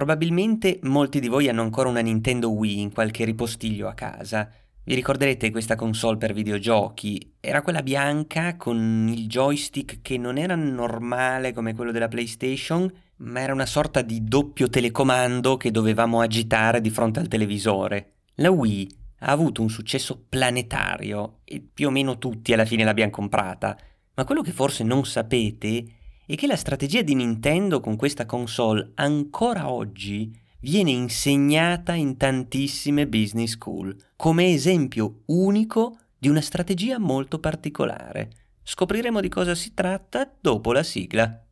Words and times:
Probabilmente 0.00 0.78
molti 0.84 1.20
di 1.20 1.28
voi 1.28 1.50
hanno 1.50 1.60
ancora 1.60 1.90
una 1.90 2.00
Nintendo 2.00 2.50
Wii 2.50 2.80
in 2.80 2.90
qualche 2.90 3.26
ripostiglio 3.26 3.86
a 3.86 3.92
casa. 3.92 4.50
Vi 4.82 4.94
ricorderete 4.94 5.50
questa 5.50 5.74
console 5.74 6.16
per 6.16 6.32
videogiochi? 6.32 7.34
Era 7.38 7.60
quella 7.60 7.82
bianca 7.82 8.56
con 8.56 9.10
il 9.12 9.26
joystick 9.26 10.00
che 10.00 10.16
non 10.16 10.38
era 10.38 10.54
normale 10.54 11.52
come 11.52 11.74
quello 11.74 11.92
della 11.92 12.08
PlayStation, 12.08 12.90
ma 13.16 13.40
era 13.40 13.52
una 13.52 13.66
sorta 13.66 14.00
di 14.00 14.24
doppio 14.24 14.70
telecomando 14.70 15.58
che 15.58 15.70
dovevamo 15.70 16.22
agitare 16.22 16.80
di 16.80 16.88
fronte 16.88 17.20
al 17.20 17.28
televisore. 17.28 18.12
La 18.36 18.50
Wii 18.50 18.88
ha 19.18 19.30
avuto 19.30 19.60
un 19.60 19.68
successo 19.68 20.24
planetario 20.26 21.40
e 21.44 21.60
più 21.60 21.88
o 21.88 21.90
meno 21.90 22.16
tutti 22.16 22.54
alla 22.54 22.64
fine 22.64 22.84
l'abbiamo 22.84 23.10
comprata, 23.10 23.76
ma 24.14 24.24
quello 24.24 24.40
che 24.40 24.52
forse 24.52 24.82
non 24.82 25.04
sapete 25.04 25.84
è 26.30 26.36
che 26.36 26.46
la 26.46 26.54
strategia 26.54 27.02
di 27.02 27.16
Nintendo 27.16 27.80
con 27.80 27.96
questa 27.96 28.24
console 28.24 28.92
ancora 28.94 29.68
oggi 29.68 30.30
viene 30.60 30.92
insegnata 30.92 31.94
in 31.94 32.16
tantissime 32.16 33.08
business 33.08 33.50
school 33.50 33.96
come 34.14 34.52
esempio 34.52 35.22
unico 35.26 35.98
di 36.16 36.28
una 36.28 36.40
strategia 36.40 37.00
molto 37.00 37.40
particolare. 37.40 38.30
Scopriremo 38.62 39.20
di 39.20 39.28
cosa 39.28 39.56
si 39.56 39.74
tratta 39.74 40.32
dopo 40.40 40.72
la 40.72 40.84
sigla. 40.84 41.44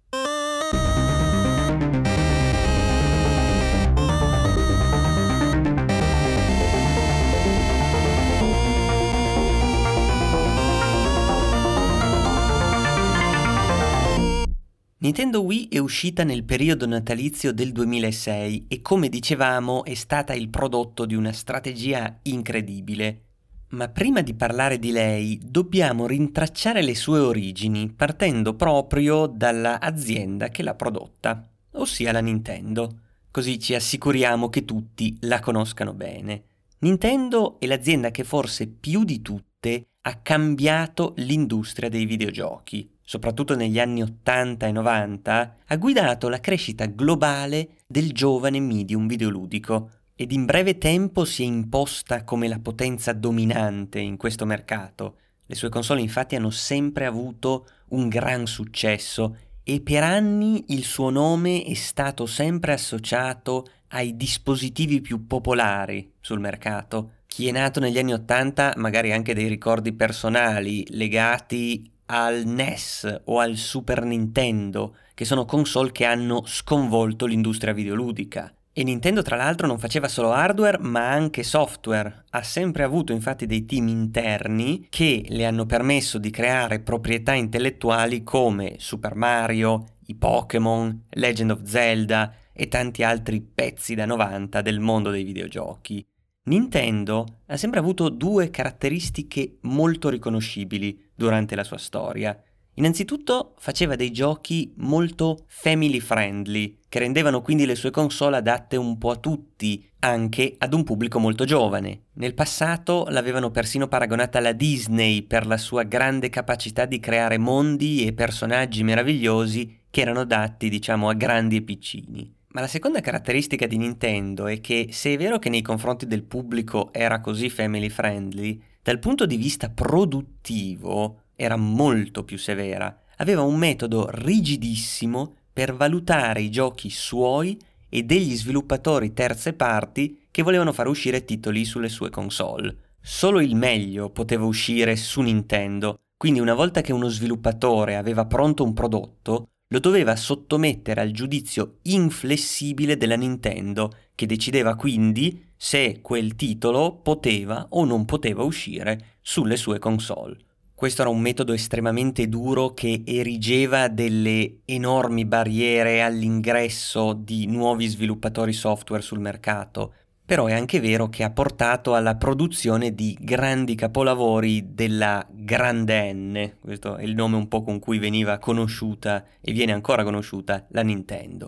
Nintendo 15.01 15.43
Wii 15.43 15.69
è 15.69 15.79
uscita 15.79 16.25
nel 16.25 16.43
periodo 16.43 16.85
natalizio 16.85 17.53
del 17.53 17.71
2006 17.71 18.65
e 18.67 18.83
come 18.83 19.09
dicevamo 19.09 19.85
è 19.85 19.95
stata 19.95 20.35
il 20.35 20.49
prodotto 20.49 21.07
di 21.07 21.15
una 21.15 21.31
strategia 21.31 22.19
incredibile. 22.23 23.23
Ma 23.69 23.89
prima 23.91 24.23
di 24.23 24.35
parlare 24.35 24.81
di 24.81 24.91
lei 24.91 25.39
dobbiamo 25.41 26.09
rintracciare 26.09 26.83
le 26.83 26.97
sue 26.97 27.21
origini 27.21 27.93
partendo 27.93 28.55
proprio 28.55 29.27
dalla 29.27 29.79
azienda 29.79 30.49
che 30.49 30.65
l'ha 30.65 30.75
prodotta, 30.75 31.49
ossia 31.75 32.11
la 32.11 32.21
Nintendo. 32.21 33.03
Così 33.31 33.61
ci 33.61 33.77
assicuriamo 33.77 34.49
che 34.49 34.65
tutti 34.65 35.17
la 35.21 35.39
conoscano 35.39 35.95
bene. 35.95 36.43
Nintendo 36.81 37.61
è 37.61 37.67
l'azienda 37.67 38.11
che 38.11 38.25
forse 38.25 38.67
più 38.67 39.05
di 39.05 39.23
tutte 39.23 39.91
ha 40.01 40.17
cambiato 40.17 41.15
l'industria 41.19 41.89
dei 41.89 42.05
videogiochi 42.05 42.97
soprattutto 43.09 43.57
negli 43.57 43.81
anni 43.81 44.03
80 44.03 44.67
e 44.67 44.71
90, 44.71 45.57
ha 45.65 45.77
guidato 45.79 46.29
la 46.29 46.41
crescita 46.41 46.85
globale 46.85 47.79
del 47.87 48.13
giovane 48.13 48.61
medium 48.61 49.07
videoludico 49.09 49.93
ed 50.15 50.31
in 50.31 50.45
breve 50.45 50.77
tempo 50.77 51.25
si 51.25 51.43
è 51.43 51.47
imposta 51.47 52.23
come 52.25 52.49
la 52.49 52.59
potenza 52.59 53.15
dominante 53.15 53.99
in 53.99 54.19
questo 54.19 54.45
mercato. 54.45 55.17
Le 55.47 55.55
sue 55.55 55.71
console 55.71 56.03
infatti 56.03 56.37
hanno 56.37 56.51
sempre 56.51 57.07
avuto 57.07 57.67
un 57.93 58.09
gran 58.09 58.47
successo 58.47 59.39
e 59.63 59.81
per 59.81 60.03
anni 60.03 60.67
il 60.69 60.85
suo 60.85 61.09
nome 61.09 61.65
è 61.65 61.73
stato 61.73 62.27
sempre 62.27 62.75
associato 62.75 63.69
ai 63.89 64.19
dispositivi 64.19 65.01
più 65.01 65.27
popolari 65.27 66.13
sul 66.21 66.41
mercato. 66.41 67.13
Chi 67.27 67.49
è 67.49 67.53
nato 67.53 67.81
negli 67.81 67.99
anni 67.99 68.13
80 68.13 68.75
magari 68.77 69.13
anche 69.13 69.33
dei 69.33 69.49
ricordi 69.49 69.95
personali 69.95 70.85
legati 70.91 71.97
al 72.11 72.45
NES 72.47 73.23
o 73.25 73.39
al 73.39 73.57
Super 73.57 74.03
Nintendo, 74.03 74.97
che 75.15 75.25
sono 75.25 75.45
console 75.45 75.93
che 75.93 76.05
hanno 76.05 76.43
sconvolto 76.47 77.27
l'industria 77.27 77.73
videoludica. 77.73 78.53
E 78.73 78.85
Nintendo 78.85 79.23
tra 79.23 79.35
l'altro 79.35 79.67
non 79.67 79.79
faceva 79.79 80.07
solo 80.07 80.31
hardware 80.31 80.79
ma 80.79 81.11
anche 81.11 81.43
software, 81.43 82.25
ha 82.31 82.43
sempre 82.43 82.85
avuto 82.85 83.13
infatti 83.13 83.45
dei 83.45 83.65
team 83.65 83.89
interni 83.89 84.87
che 84.89 85.25
le 85.29 85.45
hanno 85.45 85.67
permesso 85.67 86.19
di 86.19 86.31
creare 86.31 86.79
proprietà 86.79 87.33
intellettuali 87.33 88.23
come 88.23 88.77
Super 88.79 89.17
Mario, 89.17 89.97
i 90.07 90.15
Pokémon, 90.15 91.07
Legend 91.11 91.51
of 91.51 91.63
Zelda 91.65 92.33
e 92.53 92.69
tanti 92.69 93.03
altri 93.03 93.41
pezzi 93.41 93.97
da 93.97 94.07
90 94.07 94.63
del 94.63 94.79
mondo 94.79 95.11
dei 95.11 95.25
videogiochi. 95.25 96.07
Nintendo 96.49 97.27
ha 97.47 97.57
sempre 97.57 97.79
avuto 97.79 98.09
due 98.09 98.51
caratteristiche 98.51 99.59
molto 99.63 100.09
riconoscibili 100.09 100.99
durante 101.15 101.55
la 101.55 101.63
sua 101.63 101.79
storia. 101.79 102.43
Innanzitutto 102.75 103.55
faceva 103.59 103.97
dei 103.97 104.13
giochi 104.13 104.73
molto 104.77 105.45
family 105.47 105.99
friendly, 105.99 106.79
che 106.89 107.01
rendevano 107.01 107.43
quindi 107.43 107.67
le 107.67 107.75
sue 107.75 107.91
console 107.91 108.37
adatte 108.37 108.77
un 108.77 108.97
po' 108.99 109.11
a 109.11 109.17
tutti, 109.17 109.85
anche 109.99 110.55
ad 110.59 110.73
un 110.73 110.85
pubblico 110.85 111.19
molto 111.19 111.45
giovane. 111.45 112.05
Nel 112.15 112.35
passato 112.35 113.07
l'avevano 113.09 113.51
persino 113.51 113.89
paragonata 113.89 114.39
alla 114.39 114.53
Disney 114.53 115.23
per 115.23 115.47
la 115.47 115.57
sua 115.59 115.83
grande 115.83 116.31
capacità 116.31 116.87
di 116.87 117.01
creare 117.01 117.37
mondi 117.37 118.07
e 118.07 118.13
personaggi 118.13 118.85
meravigliosi 118.85 119.81
che 119.91 120.01
erano 120.01 120.21
adatti, 120.21 120.69
diciamo, 120.69 121.09
a 121.09 121.15
grandi 121.15 121.57
e 121.57 121.63
piccini. 121.63 122.37
Ma 122.59 122.65
la 122.65 122.71
seconda 122.71 123.01
caratteristica 123.01 123.69
di 123.69 123.77
Nintendo 123.77 124.49
è 124.49 124.61
che 124.61 124.89
se 124.91 125.13
è 125.13 125.17
vero 125.17 125.39
che 125.39 125.49
nei 125.49 125.63
confronti 125.63 126.09
del 126.09 126.25
pubblico 126.25 126.93
era 126.93 127.21
così 127.21 127.51
family 127.51 127.89
friendly, 127.89 128.61
dal 128.83 128.99
punto 128.99 129.27
di 129.27 129.37
vista 129.37 129.71
produttivo 129.71 131.21
era 131.37 131.55
molto 131.55 132.25
più 132.25 132.37
severa. 132.37 133.05
Aveva 133.19 133.43
un 133.43 133.57
metodo 133.57 134.09
rigidissimo 134.11 135.37
per 135.53 135.77
valutare 135.77 136.41
i 136.41 136.51
giochi 136.51 136.91
suoi 136.91 137.57
e 137.89 138.03
degli 138.03 138.35
sviluppatori 138.35 139.13
terze 139.13 139.53
parti 139.53 140.27
che 140.29 140.43
volevano 140.43 140.73
far 140.73 140.89
uscire 140.89 141.25
titoli 141.25 141.65
sulle 141.65 141.89
sue 141.89 142.11
console. 142.11 142.97
Solo 143.01 143.39
il 143.39 143.55
meglio 143.55 144.11
poteva 144.11 144.47
uscire 144.47 144.97
su 144.97 145.21
Nintendo, 145.21 146.01
quindi 146.17 146.41
una 146.41 146.55
volta 146.55 146.81
che 146.81 146.93
uno 146.93 147.07
sviluppatore 147.07 147.95
aveva 147.95 148.27
pronto 148.27 148.65
un 148.65 148.73
prodotto, 148.73 149.51
lo 149.69 149.81
doveva 149.81 150.17
sottomettere 150.17 151.01
al 151.01 151.11
giudizio 151.11 151.79
inflessibile 151.83 152.97
della 152.97 153.17
Nintendo, 153.17 153.93
che 154.15 154.27
decideva 154.27 154.75
quindi 154.77 155.45
se 155.57 156.01
quel 156.01 156.37
titolo 156.37 156.97
poteva 156.97 157.67
o 157.71 157.85
non 157.85 158.05
poteva 158.05 158.43
uscire 158.43 159.17
sulle 159.21 159.57
sue 159.57 159.79
console. 159.79 160.39
Questo 160.75 161.03
era 161.03 161.11
un 161.11 161.21
metodo 161.21 161.53
estremamente 161.53 162.29
duro 162.29 162.73
che 162.73 163.03
erigeva 163.05 163.89
delle 163.89 164.61
enormi 164.65 165.25
barriere 165.25 166.03
all'ingresso 166.03 167.15
di 167.15 167.47
nuovi 167.47 167.87
sviluppatori 167.89 168.53
software 168.53 169.03
sul 169.03 169.19
mercato, 169.19 169.95
però 170.29 170.45
è 170.45 170.53
anche 170.53 170.79
vero 170.79 171.09
che 171.09 171.25
ha 171.25 171.31
portato 171.31 171.95
alla 171.95 172.17
produzione 172.17 172.95
di 172.95 173.17
grandi 173.19 173.75
capolavori 173.75 174.75
della 174.75 175.27
Grande 175.31 176.13
N, 176.13 176.57
questo 176.61 176.97
è 176.97 177.03
il 177.03 177.15
nome 177.15 177.37
un 177.37 177.49
po' 177.49 177.63
con 177.63 177.79
cui 177.79 177.97
veniva 177.97 178.37
conosciuta 178.37 179.25
e 179.41 179.53
viene 179.53 179.73
ancora 179.73 180.05
conosciuta 180.05 180.67
la 180.73 180.83
Nintendo. 180.83 181.47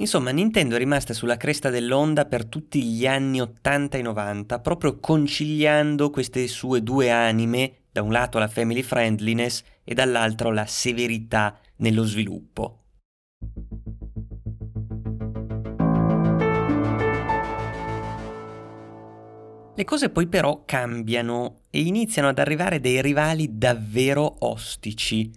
Insomma, 0.00 0.32
Nintendo 0.32 0.74
è 0.74 0.78
rimasta 0.78 1.14
sulla 1.14 1.36
cresta 1.36 1.70
dell'onda 1.70 2.24
per 2.24 2.46
tutti 2.46 2.82
gli 2.82 3.06
anni 3.06 3.40
80 3.40 3.98
e 3.98 4.02
90, 4.02 4.58
proprio 4.58 4.98
conciliando 4.98 6.10
queste 6.10 6.48
sue 6.48 6.82
due 6.82 7.12
anime, 7.12 7.82
da 7.92 8.02
un 8.02 8.10
lato 8.10 8.40
la 8.40 8.48
family 8.48 8.82
friendliness 8.82 9.62
e 9.84 9.94
dall'altro 9.94 10.50
la 10.50 10.66
severità 10.66 11.60
nello 11.76 12.02
sviluppo. 12.02 12.85
Le 19.78 19.84
cose 19.84 20.08
poi 20.08 20.26
però 20.26 20.62
cambiano 20.64 21.64
e 21.68 21.82
iniziano 21.82 22.28
ad 22.28 22.38
arrivare 22.38 22.80
dei 22.80 23.02
rivali 23.02 23.58
davvero 23.58 24.36
ostici. 24.38 25.30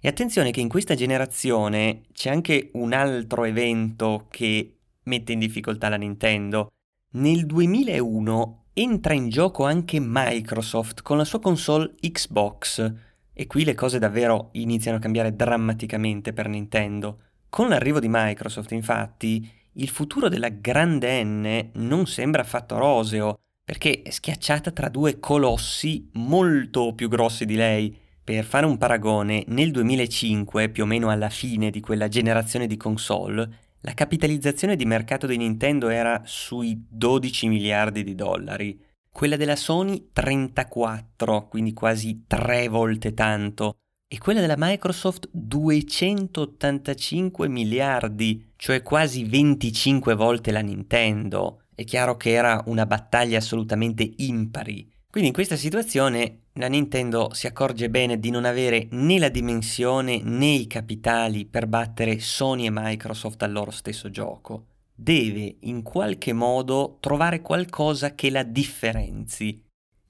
E 0.00 0.06
attenzione 0.06 0.52
che 0.52 0.60
in 0.60 0.68
questa 0.68 0.94
generazione 0.94 2.02
c'è 2.12 2.30
anche 2.30 2.70
un 2.74 2.92
altro 2.92 3.44
evento 3.44 4.26
che 4.30 4.76
mette 5.02 5.32
in 5.32 5.40
difficoltà 5.40 5.88
la 5.88 5.96
Nintendo. 5.96 6.68
Nel 7.12 7.46
2001 7.46 8.66
entra 8.74 9.14
in 9.14 9.28
gioco 9.28 9.64
anche 9.64 9.98
Microsoft 10.00 11.02
con 11.02 11.16
la 11.16 11.24
sua 11.24 11.40
console 11.40 11.94
Xbox 11.98 12.92
e 13.32 13.46
qui 13.48 13.64
le 13.64 13.74
cose 13.74 13.98
davvero 13.98 14.50
iniziano 14.52 14.98
a 14.98 15.00
cambiare 15.00 15.34
drammaticamente 15.34 16.32
per 16.32 16.48
Nintendo. 16.48 17.18
Con 17.48 17.68
l'arrivo 17.68 17.98
di 17.98 18.08
Microsoft, 18.08 18.70
infatti, 18.72 19.50
il 19.72 19.88
futuro 19.88 20.28
della 20.28 20.48
grande 20.48 21.22
N 21.24 21.70
non 21.74 22.06
sembra 22.06 22.42
affatto 22.42 22.78
roseo, 22.78 23.38
perché 23.64 24.02
è 24.02 24.10
schiacciata 24.10 24.70
tra 24.70 24.88
due 24.88 25.18
colossi 25.18 26.08
molto 26.14 26.94
più 26.94 27.08
grossi 27.08 27.44
di 27.44 27.54
lei, 27.54 27.96
per 28.28 28.44
fare 28.44 28.66
un 28.66 28.76
paragone, 28.76 29.44
nel 29.46 29.70
2005, 29.70 30.68
più 30.68 30.82
o 30.82 30.86
meno 30.86 31.08
alla 31.08 31.30
fine 31.30 31.70
di 31.70 31.80
quella 31.80 32.08
generazione 32.08 32.66
di 32.66 32.76
console, 32.76 33.48
la 33.80 33.94
capitalizzazione 33.94 34.76
di 34.76 34.84
mercato 34.84 35.26
di 35.26 35.38
Nintendo 35.38 35.88
era 35.88 36.20
sui 36.26 36.84
12 36.90 37.48
miliardi 37.48 38.04
di 38.04 38.14
dollari, 38.14 38.78
quella 39.10 39.36
della 39.36 39.56
Sony 39.56 40.10
34, 40.12 41.48
quindi 41.48 41.72
quasi 41.72 42.24
tre 42.26 42.68
volte 42.68 43.14
tanto, 43.14 43.76
e 44.06 44.18
quella 44.18 44.40
della 44.40 44.56
Microsoft 44.58 45.30
285 45.32 47.48
miliardi, 47.48 48.52
cioè 48.56 48.82
quasi 48.82 49.24
25 49.24 50.14
volte 50.14 50.52
la 50.52 50.60
Nintendo. 50.60 51.62
È 51.74 51.82
chiaro 51.84 52.18
che 52.18 52.32
era 52.32 52.62
una 52.66 52.84
battaglia 52.84 53.38
assolutamente 53.38 54.06
impari. 54.16 54.96
Quindi 55.18 55.34
in 55.34 55.44
questa 55.44 55.60
situazione 55.60 56.42
la 56.52 56.68
Nintendo 56.68 57.30
si 57.32 57.48
accorge 57.48 57.90
bene 57.90 58.20
di 58.20 58.30
non 58.30 58.44
avere 58.44 58.86
né 58.92 59.18
la 59.18 59.28
dimensione 59.28 60.20
né 60.22 60.46
i 60.46 60.68
capitali 60.68 61.44
per 61.44 61.66
battere 61.66 62.20
Sony 62.20 62.66
e 62.66 62.70
Microsoft 62.70 63.42
al 63.42 63.50
loro 63.50 63.72
stesso 63.72 64.10
gioco. 64.10 64.66
Deve 64.94 65.56
in 65.62 65.82
qualche 65.82 66.32
modo 66.32 66.98
trovare 67.00 67.42
qualcosa 67.42 68.14
che 68.14 68.30
la 68.30 68.44
differenzi. 68.44 69.60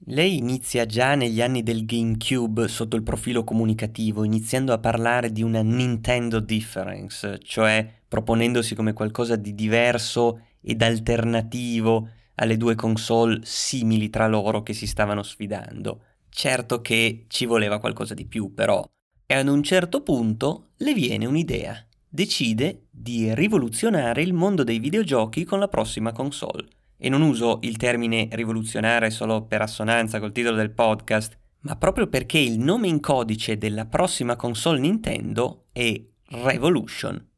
Lei 0.05 0.37
inizia 0.37 0.85
già 0.85 1.15
negli 1.15 1.41
anni 1.41 1.63
del 1.63 1.87
GameCube 1.87 2.67
sotto 2.67 2.95
il 2.95 3.01
profilo 3.01 3.43
comunicativo, 3.43 4.23
iniziando 4.23 4.73
a 4.73 4.77
parlare 4.77 5.31
di 5.31 5.41
una 5.41 5.63
Nintendo 5.63 6.39
difference, 6.39 7.39
cioè 7.41 7.93
proponendosi 8.07 8.75
come 8.75 8.93
qualcosa 8.93 9.35
di 9.35 9.55
diverso 9.55 10.41
ed 10.61 10.83
alternativo 10.83 12.09
alle 12.39 12.57
due 12.57 12.75
console 12.75 13.39
simili 13.43 14.09
tra 14.09 14.27
loro 14.27 14.63
che 14.63 14.73
si 14.73 14.87
stavano 14.87 15.23
sfidando. 15.23 16.03
Certo 16.29 16.81
che 16.81 17.25
ci 17.27 17.45
voleva 17.45 17.79
qualcosa 17.79 18.13
di 18.13 18.25
più, 18.25 18.53
però. 18.53 18.83
E 19.25 19.33
ad 19.33 19.47
un 19.47 19.61
certo 19.61 20.01
punto 20.01 20.69
le 20.77 20.93
viene 20.93 21.25
un'idea. 21.25 21.85
Decide 22.07 22.87
di 22.89 23.33
rivoluzionare 23.35 24.21
il 24.21 24.33
mondo 24.33 24.63
dei 24.63 24.79
videogiochi 24.79 25.43
con 25.43 25.59
la 25.59 25.67
prossima 25.67 26.11
console. 26.11 26.67
E 26.97 27.09
non 27.09 27.21
uso 27.21 27.59
il 27.61 27.77
termine 27.77 28.27
rivoluzionare 28.31 29.09
solo 29.09 29.45
per 29.45 29.61
assonanza 29.61 30.19
col 30.19 30.31
titolo 30.31 30.55
del 30.55 30.71
podcast, 30.71 31.37
ma 31.61 31.75
proprio 31.75 32.07
perché 32.07 32.39
il 32.39 32.59
nome 32.59 32.87
in 32.87 32.99
codice 32.99 33.57
della 33.57 33.85
prossima 33.85 34.35
console 34.35 34.79
Nintendo 34.79 35.65
è 35.71 36.01
Revolution. 36.29 37.28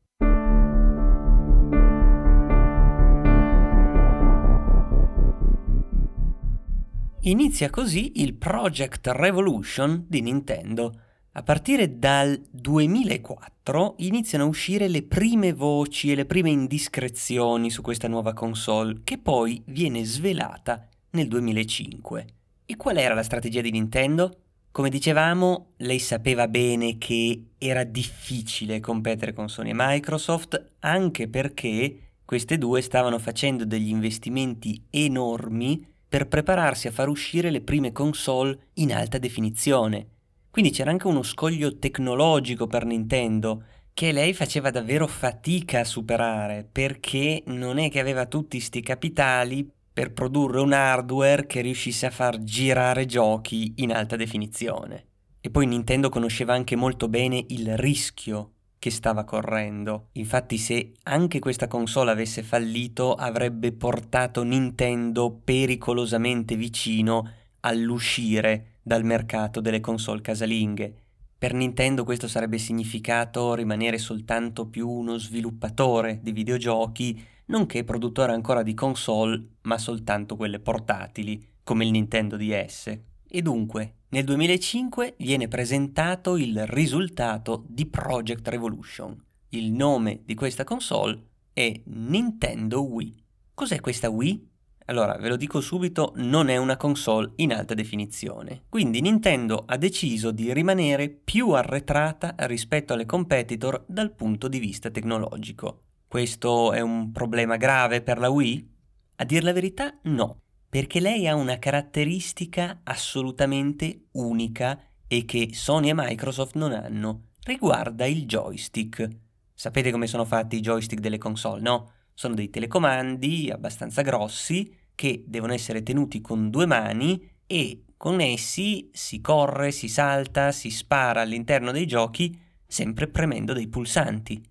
Inizia 7.26 7.70
così 7.70 8.14
il 8.16 8.34
Project 8.34 9.06
Revolution 9.14 10.06
di 10.08 10.22
Nintendo. 10.22 11.02
A 11.34 11.44
partire 11.44 12.00
dal 12.00 12.42
2004 12.50 13.98
iniziano 14.00 14.46
a 14.46 14.48
uscire 14.48 14.88
le 14.88 15.04
prime 15.04 15.54
voci 15.54 16.12
e 16.12 16.16
le 16.16 16.26
prime 16.26 16.50
indiscrezioni 16.50 17.70
su 17.70 17.84
questa 17.84 18.08
nuova 18.08 18.34
console, 18.34 19.02
che 19.04 19.20
poi 19.20 19.62
viene 19.68 20.04
svelata 20.04 20.90
nel 21.12 21.28
2005. 21.28 22.26
E 22.66 22.76
qual 22.76 22.98
era 22.98 23.14
la 23.14 23.22
strategia 23.22 23.62
di 23.62 23.70
Nintendo? 23.70 24.38
Come 24.72 24.90
dicevamo, 24.90 25.74
lei 25.78 26.00
sapeva 26.00 26.48
bene 26.48 26.98
che 26.98 27.50
era 27.60 27.84
difficile 27.84 28.80
competere 28.80 29.32
con 29.32 29.48
Sony 29.48 29.70
e 29.70 29.76
Microsoft, 29.76 30.72
anche 30.80 31.28
perché 31.28 32.14
queste 32.26 32.58
due 32.58 32.82
stavano 32.82 33.20
facendo 33.20 33.64
degli 33.64 33.90
investimenti 33.90 34.86
enormi 34.90 35.90
per 36.12 36.28
prepararsi 36.28 36.90
a 36.90 36.92
far 36.92 37.08
uscire 37.08 37.50
le 37.50 37.62
prime 37.62 37.94
console 37.94 38.68
in 38.74 38.94
alta 38.94 39.18
definizione. 39.18 40.08
Quindi 40.52 40.72
c'era 40.72 40.92
anche 40.92 41.08
uno 41.08 41.24
scoglio 41.24 41.78
tecnologico 41.78 42.68
per 42.68 42.84
Nintendo 42.84 43.64
che 43.94 44.12
lei 44.12 44.34
faceva 44.34 44.72
davvero 44.72 45.08
fatica 45.08 45.80
a 45.80 45.86
superare 45.86 46.68
perché 46.70 47.44
non 47.46 47.78
è 47.78 47.90
che 47.90 48.02
aveva 48.02 48.26
tutti 48.26 48.60
sti 48.60 48.82
capitali 48.82 49.72
per 49.94 50.12
produrre 50.12 50.60
un 50.60 50.74
hardware 50.74 51.48
che 51.48 51.62
riuscisse 51.62 52.08
a 52.08 52.12
far 52.12 52.44
girare 52.44 53.06
giochi 53.06 53.76
in 53.78 53.94
alta 53.94 54.18
definizione. 54.18 55.06
E 55.40 55.50
poi 55.50 55.66
Nintendo 55.66 56.10
conosceva 56.10 56.54
anche 56.54 56.76
molto 56.76 57.08
bene 57.08 57.42
il 57.48 57.78
rischio 57.78 58.56
che 58.82 58.90
stava 58.90 59.26
correndo. 59.26 60.08
Infatti 60.14 60.58
se 60.58 60.94
anche 61.04 61.38
questa 61.38 61.68
console 61.68 62.10
avesse 62.10 62.42
fallito 62.42 63.14
avrebbe 63.14 63.74
portato 63.74 64.42
Nintendo 64.42 65.30
pericolosamente 65.44 66.56
vicino 66.56 67.32
all'uscire 67.60 68.80
dal 68.82 69.04
mercato 69.04 69.62
delle 69.62 69.82
console 69.82 70.22
casalinghe. 70.22 70.96
Per 71.38 71.54
Nintendo 71.54 72.04
questo 72.04 72.28
sarebbe 72.28 72.58
significato 72.58 73.54
rimanere 73.54 74.00
soltanto 74.00 74.66
più 74.66 74.90
uno 74.90 75.20
sviluppatore 75.20 76.18
di 76.24 76.32
videogiochi, 76.32 77.24
nonché 77.46 77.84
produttore 77.84 78.34
ancora 78.34 78.64
di 78.64 78.74
console, 78.74 79.58
ma 79.62 79.78
soltanto 79.78 80.36
quelle 80.36 80.60
portatili, 80.60 81.50
come 81.64 81.86
il 81.86 81.92
Nintendo 81.92 82.36
DS. 82.36 82.98
E 83.28 83.42
dunque, 83.44 83.98
nel 84.12 84.26
2005 84.26 85.16
viene 85.20 85.48
presentato 85.48 86.36
il 86.36 86.68
risultato 86.68 87.64
di 87.68 87.86
Project 87.86 88.46
Revolution. 88.50 89.18
Il 89.50 89.72
nome 89.72 90.24
di 90.26 90.36
questa 90.36 90.66
console 90.66 91.28
è 91.54 91.82
Nintendo 91.86 92.84
Wii. 92.84 93.24
Cos'è 93.54 93.80
questa 93.80 94.10
Wii? 94.10 94.50
Allora, 94.88 95.16
ve 95.16 95.30
lo 95.30 95.38
dico 95.38 95.62
subito, 95.62 96.12
non 96.18 96.50
è 96.50 96.58
una 96.58 96.76
console 96.76 97.32
in 97.38 97.54
alta 97.54 97.74
definizione. 97.74 98.64
Quindi 98.68 99.00
Nintendo 99.00 99.64
ha 99.66 99.78
deciso 99.78 100.32
di 100.32 100.52
rimanere 100.52 101.08
più 101.08 101.52
arretrata 101.52 102.36
rispetto 102.40 102.92
alle 102.92 103.06
competitor 103.06 103.86
dal 103.88 104.14
punto 104.14 104.50
di 104.50 104.60
vista 104.60 104.90
tecnologico. 104.90 105.84
Questo 106.06 106.74
è 106.74 106.82
un 106.82 107.14
problema 107.14 107.56
grave 107.56 108.02
per 108.02 108.18
la 108.18 108.30
Wii? 108.30 108.70
A 109.16 109.24
dir 109.24 109.44
la 109.44 109.54
verità, 109.54 109.98
no 110.04 110.42
perché 110.72 111.02
lei 111.02 111.28
ha 111.28 111.36
una 111.36 111.60
caratteristica 111.60 112.80
assolutamente 112.86 114.06
unica 114.12 114.82
e 115.06 115.26
che 115.26 115.50
Sony 115.52 115.90
e 115.90 115.94
Microsoft 115.94 116.56
non 116.56 116.72
hanno. 116.72 117.32
Riguarda 117.44 118.06
il 118.06 118.26
joystick. 118.26 119.06
Sapete 119.54 119.92
come 119.92 120.08
sono 120.08 120.24
fatti 120.24 120.56
i 120.56 120.62
joystick 120.62 121.02
delle 121.02 121.18
console, 121.18 121.60
no? 121.60 121.92
Sono 122.14 122.36
dei 122.36 122.50
telecomandi 122.50 123.52
abbastanza 123.52 124.02
grossi 124.02 124.74
che 124.96 125.26
devono 125.28 125.52
essere 125.52 125.84
tenuti 125.84 126.22
con 126.22 126.50
due 126.50 126.66
mani 126.66 127.30
e 127.46 127.84
con 127.98 128.22
essi 128.22 128.90
si 128.94 129.20
corre, 129.20 129.72
si 129.72 129.90
salta, 129.90 130.54
si 130.54 130.70
spara 130.70 131.20
all'interno 131.20 131.74
dei 131.74 131.86
giochi 131.86 132.40
sempre 132.66 133.10
premendo 133.10 133.52
dei 133.52 133.68
pulsanti. 133.68 134.42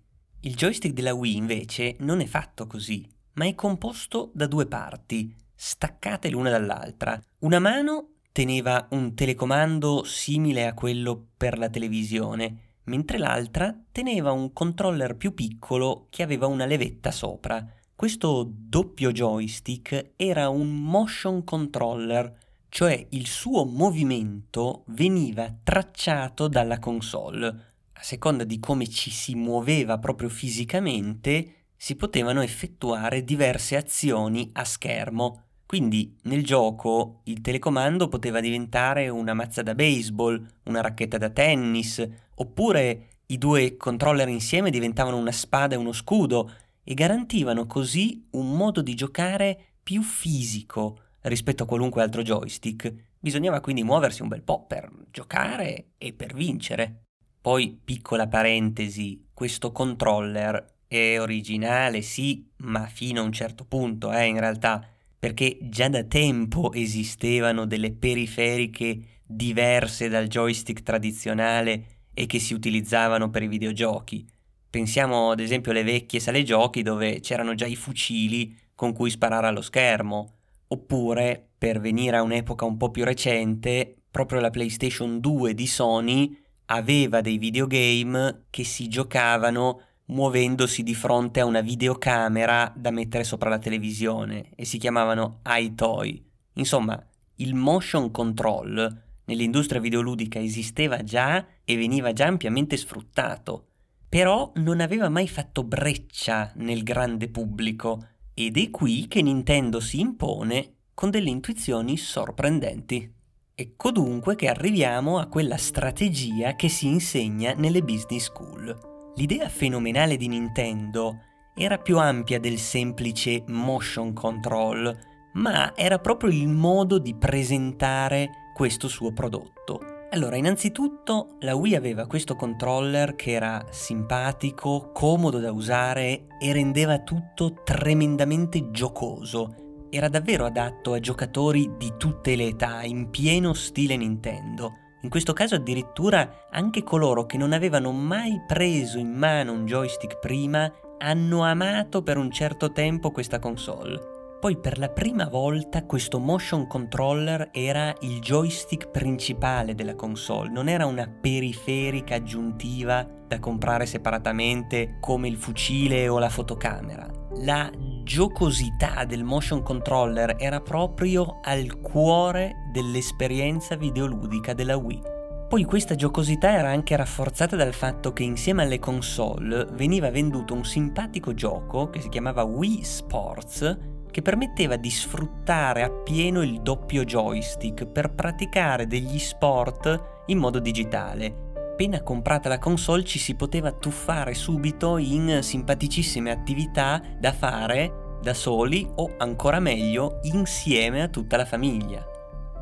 Il 0.41 0.53
joystick 0.53 0.93
della 0.93 1.15
Wii 1.15 1.35
invece 1.35 1.95
non 2.01 2.19
è 2.19 2.27
fatto 2.27 2.67
così, 2.67 3.03
ma 3.33 3.47
è 3.47 3.55
composto 3.55 4.29
da 4.35 4.45
due 4.45 4.67
parti 4.67 5.41
staccate 5.63 6.31
l'una 6.31 6.49
dall'altra. 6.49 7.21
Una 7.41 7.59
mano 7.59 8.13
teneva 8.31 8.87
un 8.91 9.13
telecomando 9.13 10.03
simile 10.03 10.65
a 10.65 10.73
quello 10.73 11.27
per 11.37 11.59
la 11.59 11.69
televisione, 11.69 12.79
mentre 12.85 13.19
l'altra 13.19 13.79
teneva 13.91 14.31
un 14.31 14.53
controller 14.53 15.15
più 15.15 15.35
piccolo 15.35 16.07
che 16.09 16.23
aveva 16.23 16.47
una 16.47 16.65
levetta 16.65 17.11
sopra. 17.11 17.63
Questo 17.95 18.51
doppio 18.51 19.11
joystick 19.11 20.13
era 20.15 20.49
un 20.49 20.81
motion 20.81 21.43
controller, 21.43 22.39
cioè 22.67 23.05
il 23.11 23.27
suo 23.27 23.63
movimento 23.63 24.83
veniva 24.87 25.55
tracciato 25.63 26.47
dalla 26.47 26.79
console. 26.79 27.47
A 27.93 28.01
seconda 28.01 28.43
di 28.45 28.59
come 28.59 28.87
ci 28.87 29.11
si 29.11 29.35
muoveva 29.35 29.99
proprio 29.99 30.27
fisicamente, 30.27 31.65
si 31.77 31.95
potevano 31.95 32.41
effettuare 32.41 33.23
diverse 33.23 33.75
azioni 33.75 34.49
a 34.53 34.63
schermo. 34.63 35.43
Quindi 35.71 36.17
nel 36.23 36.43
gioco 36.43 37.21
il 37.23 37.39
telecomando 37.39 38.09
poteva 38.09 38.41
diventare 38.41 39.07
una 39.07 39.33
mazza 39.33 39.61
da 39.61 39.73
baseball, 39.73 40.45
una 40.65 40.81
racchetta 40.81 41.17
da 41.17 41.29
tennis, 41.29 42.05
oppure 42.35 43.19
i 43.27 43.37
due 43.37 43.77
controller 43.77 44.27
insieme 44.27 44.69
diventavano 44.69 45.15
una 45.15 45.31
spada 45.31 45.75
e 45.75 45.77
uno 45.77 45.93
scudo 45.93 46.51
e 46.83 46.93
garantivano 46.93 47.67
così 47.67 48.27
un 48.31 48.51
modo 48.57 48.81
di 48.81 48.95
giocare 48.95 49.75
più 49.81 50.01
fisico 50.01 51.03
rispetto 51.21 51.63
a 51.63 51.67
qualunque 51.67 52.01
altro 52.01 52.21
joystick. 52.21 52.93
Bisognava 53.17 53.61
quindi 53.61 53.83
muoversi 53.83 54.21
un 54.21 54.27
bel 54.27 54.41
po' 54.41 54.65
per 54.65 54.91
giocare 55.09 55.91
e 55.97 56.11
per 56.11 56.33
vincere. 56.33 57.03
Poi, 57.39 57.79
piccola 57.81 58.27
parentesi, 58.27 59.27
questo 59.33 59.71
controller 59.71 60.79
è 60.85 61.17
originale, 61.17 62.01
sì, 62.01 62.45
ma 62.57 62.87
fino 62.87 63.21
a 63.21 63.23
un 63.23 63.31
certo 63.31 63.63
punto, 63.63 64.11
eh, 64.11 64.25
in 64.25 64.37
realtà 64.37 64.85
perché 65.21 65.59
già 65.61 65.87
da 65.87 66.03
tempo 66.03 66.73
esistevano 66.73 67.67
delle 67.67 67.91
periferiche 67.91 69.19
diverse 69.23 70.09
dal 70.09 70.25
joystick 70.25 70.81
tradizionale 70.81 71.99
e 72.11 72.25
che 72.25 72.39
si 72.39 72.55
utilizzavano 72.55 73.29
per 73.29 73.43
i 73.43 73.47
videogiochi. 73.47 74.25
Pensiamo 74.67 75.29
ad 75.29 75.39
esempio 75.39 75.73
alle 75.73 75.83
vecchie 75.83 76.19
sale 76.19 76.41
giochi 76.41 76.81
dove 76.81 77.19
c'erano 77.19 77.53
già 77.53 77.67
i 77.67 77.75
fucili 77.75 78.57
con 78.73 78.93
cui 78.93 79.11
sparare 79.11 79.45
allo 79.45 79.61
schermo, 79.61 80.37
oppure, 80.69 81.49
per 81.55 81.79
venire 81.79 82.17
a 82.17 82.23
un'epoca 82.23 82.65
un 82.65 82.77
po' 82.77 82.89
più 82.89 83.03
recente, 83.03 83.95
proprio 84.09 84.39
la 84.39 84.49
PlayStation 84.49 85.19
2 85.19 85.53
di 85.53 85.67
Sony 85.67 86.35
aveva 86.65 87.21
dei 87.21 87.37
videogame 87.37 88.45
che 88.49 88.63
si 88.63 88.87
giocavano 88.87 89.81
muovendosi 90.05 90.83
di 90.83 90.93
fronte 90.93 91.39
a 91.39 91.45
una 91.45 91.61
videocamera 91.61 92.73
da 92.75 92.91
mettere 92.91 93.23
sopra 93.23 93.49
la 93.49 93.59
televisione 93.59 94.49
e 94.55 94.65
si 94.65 94.77
chiamavano 94.77 95.39
iToy. 95.45 96.23
Insomma, 96.53 97.01
il 97.35 97.55
motion 97.55 98.11
control 98.11 99.03
nell'industria 99.25 99.79
videoludica 99.79 100.39
esisteva 100.39 101.03
già 101.03 101.45
e 101.63 101.77
veniva 101.77 102.11
già 102.13 102.25
ampiamente 102.25 102.75
sfruttato, 102.77 103.67
però 104.09 104.51
non 104.55 104.81
aveva 104.81 105.09
mai 105.09 105.27
fatto 105.27 105.63
breccia 105.63 106.51
nel 106.55 106.83
grande 106.83 107.29
pubblico 107.29 108.07
ed 108.33 108.57
è 108.57 108.69
qui 108.69 109.07
che 109.07 109.21
Nintendo 109.21 109.79
si 109.79 109.99
impone 109.99 110.73
con 110.93 111.09
delle 111.09 111.29
intuizioni 111.29 111.97
sorprendenti. 111.97 113.19
Ecco 113.53 113.91
dunque 113.91 114.35
che 114.35 114.47
arriviamo 114.47 115.19
a 115.19 115.27
quella 115.27 115.57
strategia 115.57 116.55
che 116.55 116.67
si 116.67 116.87
insegna 116.87 117.53
nelle 117.53 117.81
business 117.81 118.25
school. 118.25 118.90
L'idea 119.15 119.49
fenomenale 119.49 120.15
di 120.15 120.27
Nintendo 120.27 121.19
era 121.53 121.77
più 121.77 121.99
ampia 121.99 122.39
del 122.39 122.57
semplice 122.57 123.43
motion 123.47 124.13
control, 124.13 124.97
ma 125.33 125.75
era 125.75 125.99
proprio 125.99 126.31
il 126.31 126.47
modo 126.47 126.97
di 126.97 127.13
presentare 127.15 128.51
questo 128.53 128.87
suo 128.87 129.11
prodotto. 129.11 129.79
Allora, 130.11 130.37
innanzitutto 130.37 131.35
la 131.39 131.55
Wii 131.55 131.75
aveva 131.75 132.07
questo 132.07 132.35
controller 132.35 133.15
che 133.15 133.31
era 133.31 133.65
simpatico, 133.69 134.91
comodo 134.93 135.39
da 135.39 135.51
usare 135.51 136.27
e 136.39 136.51
rendeva 136.53 136.99
tutto 136.99 137.61
tremendamente 137.63 138.71
giocoso. 138.71 139.87
Era 139.89 140.07
davvero 140.07 140.45
adatto 140.45 140.93
a 140.93 140.99
giocatori 140.99 141.71
di 141.77 141.93
tutte 141.97 142.35
le 142.35 142.47
età, 142.47 142.83
in 142.83 143.09
pieno 143.09 143.53
stile 143.53 143.97
Nintendo. 143.97 144.73
In 145.03 145.09
questo 145.09 145.33
caso 145.33 145.55
addirittura 145.55 146.47
anche 146.51 146.83
coloro 146.83 147.25
che 147.25 147.37
non 147.37 147.53
avevano 147.53 147.91
mai 147.91 148.43
preso 148.45 148.99
in 148.99 149.11
mano 149.11 149.51
un 149.51 149.65
joystick 149.65 150.19
prima 150.19 150.71
hanno 150.99 151.43
amato 151.43 152.03
per 152.03 152.17
un 152.17 152.29
certo 152.29 152.71
tempo 152.71 153.09
questa 153.09 153.39
console. 153.39 154.09
Poi 154.39 154.57
per 154.57 154.77
la 154.79 154.89
prima 154.89 155.27
volta 155.27 155.85
questo 155.85 156.19
motion 156.19 156.67
controller 156.67 157.49
era 157.51 157.95
il 158.01 158.19
joystick 158.19 158.89
principale 158.89 159.75
della 159.75 159.95
console, 159.95 160.49
non 160.49 160.67
era 160.67 160.85
una 160.85 161.07
periferica 161.07 162.15
aggiuntiva 162.15 163.07
da 163.27 163.39
comprare 163.39 163.85
separatamente 163.85 164.97
come 164.99 165.27
il 165.27 165.37
fucile 165.37 166.07
o 166.07 166.17
la 166.17 166.29
fotocamera. 166.29 167.07
La 167.43 167.69
giocosità 168.03 169.05
del 169.05 169.23
motion 169.23 169.63
controller 169.63 170.35
era 170.37 170.61
proprio 170.61 171.39
al 171.41 171.79
cuore 171.79 172.69
dell'esperienza 172.71 173.75
videoludica 173.75 174.53
della 174.53 174.77
Wii. 174.77 175.01
Poi 175.49 175.63
questa 175.65 175.95
giocosità 175.95 176.51
era 176.51 176.69
anche 176.69 176.95
rafforzata 176.95 177.55
dal 177.55 177.73
fatto 177.73 178.13
che 178.13 178.23
insieme 178.23 178.63
alle 178.63 178.79
console 178.79 179.65
veniva 179.73 180.09
venduto 180.09 180.53
un 180.53 180.63
simpatico 180.63 181.33
gioco 181.33 181.89
che 181.89 181.99
si 181.99 182.07
chiamava 182.07 182.43
Wii 182.43 182.83
Sports 182.83 183.77
che 184.09 184.21
permetteva 184.21 184.75
di 184.75 184.89
sfruttare 184.89 185.83
appieno 185.83 186.41
il 186.41 186.61
doppio 186.61 187.03
joystick 187.03 187.85
per 187.85 188.13
praticare 188.13 188.87
degli 188.87 189.19
sport 189.19 190.23
in 190.27 190.37
modo 190.37 190.59
digitale. 190.59 191.50
Appena 191.71 192.03
comprata 192.03 192.49
la 192.49 192.59
console 192.59 193.05
ci 193.05 193.17
si 193.17 193.33
poteva 193.33 193.71
tuffare 193.71 194.33
subito 194.33 194.97
in 194.97 195.39
simpaticissime 195.41 196.29
attività 196.29 197.01
da 197.17 197.31
fare 197.31 198.17
da 198.21 198.33
soli 198.33 198.87
o 198.95 199.15
ancora 199.17 199.59
meglio 199.59 200.19
insieme 200.23 201.01
a 201.01 201.07
tutta 201.07 201.37
la 201.37 201.45
famiglia. 201.45 202.05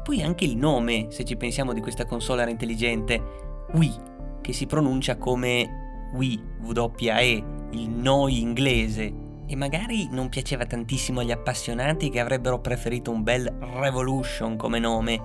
Poi 0.04 0.22
anche 0.22 0.46
il 0.46 0.56
nome, 0.56 1.08
se 1.10 1.26
ci 1.26 1.36
pensiamo 1.36 1.74
di 1.74 1.82
questa 1.82 2.06
console 2.06 2.44
era 2.44 2.52
intelligente, 2.52 3.22
Wii, 3.74 3.96
che 4.42 4.54
si 4.54 4.68
pronuncia 4.68 5.18
come 5.18 6.10
Wii, 6.14 6.44
W-E, 6.62 7.44
il 7.72 7.90
noi 7.90 8.40
inglese, 8.40 9.12
e 9.48 9.56
magari 9.56 10.08
non 10.12 10.30
piaceva 10.30 10.66
tantissimo 10.66 11.20
agli 11.20 11.32
appassionati 11.32 12.10
che 12.10 12.20
avrebbero 12.20 12.62
preferito 12.62 13.12
un 13.12 13.24
bel 13.24 13.52
Revolution 13.60 14.56
come 14.56 14.80
nome, 14.80 15.20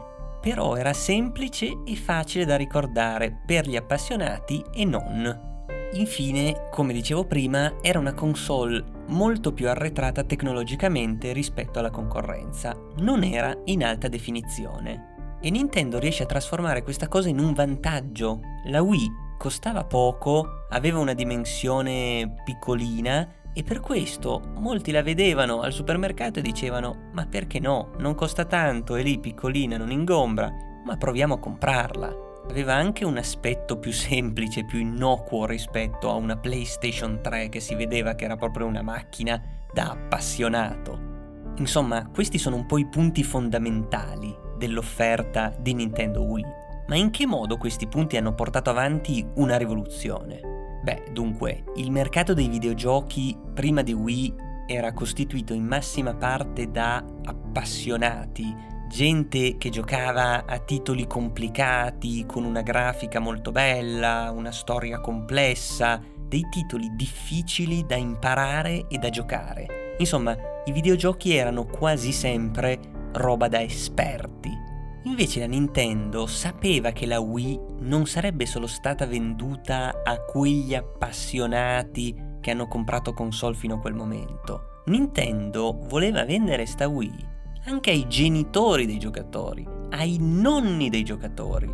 però 0.44 0.76
era 0.76 0.92
semplice 0.92 1.78
e 1.86 1.96
facile 1.96 2.44
da 2.44 2.56
ricordare 2.56 3.34
per 3.46 3.66
gli 3.66 3.76
appassionati 3.76 4.62
e 4.74 4.84
non. 4.84 5.62
Infine, 5.94 6.68
come 6.70 6.92
dicevo 6.92 7.24
prima, 7.24 7.76
era 7.80 7.98
una 7.98 8.12
console 8.12 8.84
molto 9.06 9.54
più 9.54 9.70
arretrata 9.70 10.22
tecnologicamente 10.22 11.32
rispetto 11.32 11.78
alla 11.78 11.88
concorrenza, 11.88 12.76
non 12.96 13.24
era 13.24 13.56
in 13.64 13.82
alta 13.82 14.08
definizione. 14.08 15.38
E 15.40 15.48
Nintendo 15.48 15.98
riesce 15.98 16.24
a 16.24 16.26
trasformare 16.26 16.82
questa 16.82 17.08
cosa 17.08 17.30
in 17.30 17.38
un 17.38 17.54
vantaggio. 17.54 18.40
La 18.66 18.82
Wii 18.82 19.10
costava 19.38 19.84
poco, 19.84 20.66
aveva 20.68 20.98
una 20.98 21.14
dimensione 21.14 22.34
piccolina 22.44 23.26
e 23.54 23.62
per 23.62 23.78
questo 23.78 24.42
molti 24.58 24.90
la 24.90 25.02
vedevano 25.02 25.60
al 25.60 25.72
supermercato 25.72 26.40
e 26.40 26.42
dicevano 26.42 27.10
ma 27.12 27.24
perché 27.26 27.60
no, 27.60 27.92
non 27.98 28.16
costa 28.16 28.44
tanto, 28.44 28.96
è 28.96 29.02
lì 29.02 29.20
piccolina, 29.20 29.76
non 29.76 29.92
ingombra, 29.92 30.52
ma 30.84 30.96
proviamo 30.96 31.34
a 31.34 31.38
comprarla. 31.38 32.22
Aveva 32.50 32.74
anche 32.74 33.04
un 33.04 33.16
aspetto 33.16 33.78
più 33.78 33.92
semplice, 33.92 34.64
più 34.64 34.80
innocuo 34.80 35.46
rispetto 35.46 36.10
a 36.10 36.14
una 36.14 36.36
PlayStation 36.36 37.20
3 37.22 37.48
che 37.48 37.60
si 37.60 37.74
vedeva 37.74 38.14
che 38.14 38.24
era 38.24 38.36
proprio 38.36 38.66
una 38.66 38.82
macchina 38.82 39.40
da 39.72 39.92
appassionato. 39.92 41.12
Insomma, 41.56 42.08
questi 42.08 42.38
sono 42.38 42.56
un 42.56 42.66
po' 42.66 42.78
i 42.78 42.86
punti 42.86 43.22
fondamentali 43.22 44.36
dell'offerta 44.58 45.54
di 45.58 45.74
Nintendo 45.74 46.22
Wii. 46.22 46.44
Ma 46.88 46.96
in 46.96 47.10
che 47.10 47.24
modo 47.24 47.56
questi 47.56 47.86
punti 47.86 48.16
hanno 48.16 48.34
portato 48.34 48.68
avanti 48.68 49.26
una 49.36 49.56
rivoluzione? 49.56 50.53
Beh, 50.84 51.04
dunque, 51.12 51.64
il 51.76 51.90
mercato 51.90 52.34
dei 52.34 52.46
videogiochi 52.46 53.34
prima 53.54 53.80
di 53.80 53.94
Wii 53.94 54.34
era 54.66 54.92
costituito 54.92 55.54
in 55.54 55.64
massima 55.64 56.14
parte 56.14 56.70
da 56.70 57.02
appassionati, 57.24 58.54
gente 58.86 59.56
che 59.56 59.70
giocava 59.70 60.44
a 60.44 60.58
titoli 60.58 61.06
complicati, 61.06 62.26
con 62.26 62.44
una 62.44 62.60
grafica 62.60 63.18
molto 63.18 63.50
bella, 63.50 64.30
una 64.30 64.52
storia 64.52 65.00
complessa, 65.00 66.02
dei 66.28 66.46
titoli 66.50 66.90
difficili 66.94 67.86
da 67.86 67.96
imparare 67.96 68.86
e 68.88 68.98
da 68.98 69.08
giocare. 69.08 69.94
Insomma, 69.96 70.36
i 70.66 70.72
videogiochi 70.72 71.34
erano 71.34 71.64
quasi 71.64 72.12
sempre 72.12 72.78
roba 73.12 73.48
da 73.48 73.62
esperti. 73.62 74.63
Invece 75.06 75.40
la 75.40 75.46
Nintendo 75.46 76.26
sapeva 76.26 76.90
che 76.92 77.04
la 77.04 77.20
Wii 77.20 77.60
non 77.80 78.06
sarebbe 78.06 78.46
solo 78.46 78.66
stata 78.66 79.06
venduta 79.06 80.02
a 80.02 80.18
quegli 80.24 80.74
appassionati 80.74 82.14
che 82.40 82.50
hanno 82.50 82.66
comprato 82.66 83.12
console 83.12 83.54
fino 83.54 83.74
a 83.74 83.80
quel 83.80 83.92
momento. 83.92 84.82
Nintendo 84.86 85.78
voleva 85.88 86.24
vendere 86.24 86.64
sta 86.64 86.88
Wii 86.88 87.32
anche 87.66 87.90
ai 87.90 88.06
genitori 88.08 88.86
dei 88.86 88.98
giocatori, 88.98 89.66
ai 89.90 90.16
nonni 90.20 90.88
dei 90.88 91.02
giocatori. 91.02 91.70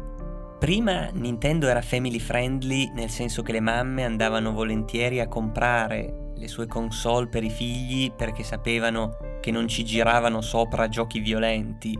Prima 0.58 1.08
Nintendo 1.12 1.68
era 1.68 1.82
family 1.82 2.18
friendly 2.18 2.92
nel 2.94 3.10
senso 3.10 3.42
che 3.42 3.52
le 3.52 3.60
mamme 3.60 4.04
andavano 4.04 4.52
volentieri 4.52 5.20
a 5.20 5.28
comprare 5.28 6.32
le 6.36 6.48
sue 6.48 6.66
console 6.66 7.28
per 7.28 7.44
i 7.44 7.50
figli 7.50 8.12
perché 8.12 8.42
sapevano 8.42 9.16
che 9.40 9.50
non 9.50 9.68
ci 9.68 9.84
giravano 9.84 10.40
sopra 10.40 10.88
giochi 10.88 11.20
violenti. 11.20 11.98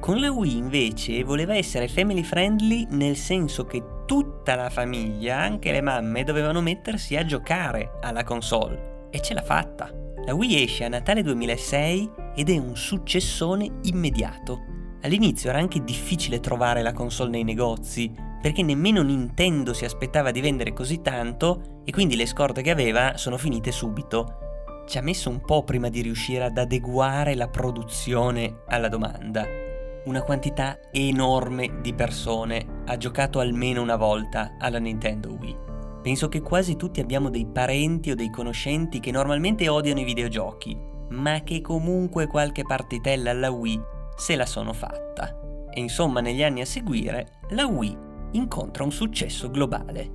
Con 0.00 0.20
la 0.20 0.30
Wii 0.30 0.56
invece 0.56 1.24
voleva 1.24 1.54
essere 1.54 1.88
family 1.88 2.22
friendly 2.22 2.86
nel 2.90 3.16
senso 3.16 3.64
che 3.64 3.82
tutta 4.06 4.54
la 4.54 4.70
famiglia, 4.70 5.38
anche 5.38 5.70
le 5.70 5.82
mamme, 5.82 6.24
dovevano 6.24 6.62
mettersi 6.62 7.16
a 7.16 7.24
giocare 7.24 7.98
alla 8.00 8.24
console. 8.24 9.08
E 9.10 9.20
ce 9.20 9.34
l'ha 9.34 9.42
fatta. 9.42 9.92
La 10.24 10.34
Wii 10.34 10.62
esce 10.62 10.84
a 10.84 10.88
Natale 10.88 11.22
2006 11.22 12.10
ed 12.36 12.48
è 12.48 12.56
un 12.56 12.76
successone 12.76 13.68
immediato. 13.82 14.60
All'inizio 15.02 15.50
era 15.50 15.58
anche 15.58 15.84
difficile 15.84 16.40
trovare 16.40 16.80
la 16.80 16.92
console 16.92 17.30
nei 17.30 17.44
negozi, 17.44 18.10
perché 18.40 18.62
nemmeno 18.62 19.02
Nintendo 19.02 19.74
si 19.74 19.84
aspettava 19.84 20.30
di 20.30 20.40
vendere 20.40 20.72
così 20.72 21.02
tanto 21.02 21.82
e 21.84 21.90
quindi 21.90 22.16
le 22.16 22.26
scorte 22.26 22.62
che 22.62 22.70
aveva 22.70 23.16
sono 23.16 23.36
finite 23.36 23.72
subito. 23.72 24.38
Ci 24.86 24.96
ha 24.96 25.02
messo 25.02 25.28
un 25.28 25.40
po' 25.40 25.64
prima 25.64 25.90
di 25.90 26.00
riuscire 26.00 26.44
ad 26.44 26.56
adeguare 26.56 27.34
la 27.34 27.48
produzione 27.48 28.60
alla 28.68 28.88
domanda. 28.88 29.67
Una 30.08 30.22
quantità 30.22 30.78
enorme 30.90 31.82
di 31.82 31.92
persone 31.92 32.82
ha 32.86 32.96
giocato 32.96 33.40
almeno 33.40 33.82
una 33.82 33.96
volta 33.96 34.56
alla 34.58 34.78
Nintendo 34.78 35.34
Wii. 35.34 35.56
Penso 36.02 36.30
che 36.30 36.40
quasi 36.40 36.76
tutti 36.76 37.00
abbiamo 37.00 37.28
dei 37.28 37.46
parenti 37.46 38.10
o 38.10 38.14
dei 38.14 38.30
conoscenti 38.30 39.00
che 39.00 39.10
normalmente 39.10 39.68
odiano 39.68 40.00
i 40.00 40.04
videogiochi, 40.04 40.74
ma 41.10 41.42
che 41.42 41.60
comunque 41.60 42.26
qualche 42.26 42.62
partitella 42.62 43.32
alla 43.32 43.50
Wii 43.50 43.78
se 44.16 44.34
la 44.34 44.46
sono 44.46 44.72
fatta. 44.72 45.66
E 45.70 45.78
insomma 45.78 46.20
negli 46.20 46.42
anni 46.42 46.62
a 46.62 46.66
seguire 46.66 47.40
la 47.50 47.66
Wii 47.66 47.98
incontra 48.32 48.84
un 48.84 48.92
successo 48.92 49.50
globale. 49.50 50.12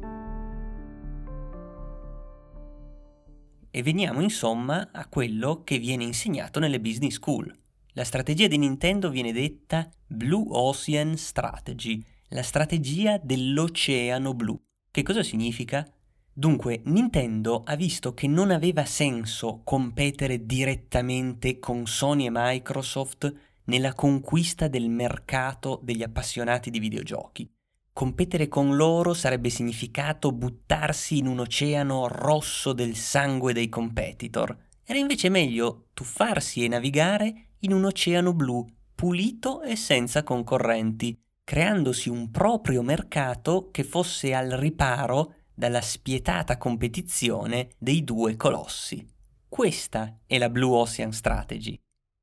E 3.70 3.84
veniamo 3.84 4.22
insomma 4.22 4.90
a 4.92 5.06
quello 5.08 5.62
che 5.64 5.78
viene 5.78 6.04
insegnato 6.04 6.60
nelle 6.60 6.82
business 6.82 7.14
school. 7.14 7.62
La 7.96 8.04
strategia 8.04 8.48
di 8.48 8.58
Nintendo 8.58 9.12
viene 9.12 9.32
detta 9.32 9.88
Blue 10.08 10.46
Ocean 10.50 11.16
Strategy, 11.16 12.04
la 12.30 12.42
strategia 12.42 13.20
dell'oceano 13.22 14.34
blu. 14.34 14.60
Che 14.90 15.04
cosa 15.04 15.22
significa? 15.22 15.88
Dunque, 16.34 16.82
Nintendo 16.86 17.62
ha 17.64 17.76
visto 17.76 18.16
che 18.16 18.26
non 18.26 18.50
aveva 18.50 18.84
senso 18.86 19.62
competere 19.64 20.44
direttamente 20.48 21.60
con 21.60 21.86
Sony 21.86 22.26
e 22.26 22.32
Microsoft 22.32 23.32
nella 23.66 23.94
conquista 23.94 24.68
del 24.68 24.90
mercato 24.90 25.80
degli 25.84 26.02
appassionati 26.02 26.72
di 26.72 26.80
videogiochi. 26.80 27.48
Competere 27.94 28.48
con 28.48 28.76
loro 28.76 29.14
sarebbe 29.14 29.52
significato 29.52 30.32
buttarsi 30.32 31.20
in 31.20 31.28
un 31.28 31.38
oceano 31.38 32.08
rosso 32.08 32.74
del 32.74 32.96
sangue 32.96 33.54
dei 33.54 33.70
competitor. 33.70 34.58
Era 34.84 34.98
invece 34.98 35.30
meglio 35.30 35.90
tuffarsi 35.94 36.64
e 36.64 36.68
navigare 36.68 37.50
in 37.64 37.74
un 37.74 37.86
oceano 37.86 38.34
blu, 38.34 38.66
pulito 38.94 39.62
e 39.62 39.76
senza 39.76 40.24
concorrenti, 40.24 41.18
creandosi 41.44 42.10
un 42.10 42.32
proprio 42.32 42.82
mercato 42.82 43.70
che 43.72 43.84
fosse 43.84 44.34
al 44.34 44.50
riparo 44.50 45.36
dalla 45.54 45.82
spietata 45.82 46.58
competizione 46.58 47.70
dei 47.78 48.04
due 48.04 48.36
colossi. 48.36 49.06
Questa 49.48 50.20
è 50.26 50.38
la 50.38 50.50
Blue 50.50 50.76
Ocean 50.76 51.12
Strategy. 51.12 51.80